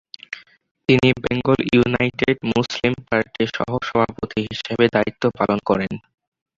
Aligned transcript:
তিনি 0.89 1.09
Bengal 1.23 1.59
United 1.69 2.37
Muslim 2.51 2.93
পার্টির 3.07 3.49
সহ-সভাপতি 3.57 4.39
হিসেবে 4.49 4.85
দায়িত্ব 4.95 5.23
পালন 5.37 5.59
করেন। 5.69 5.91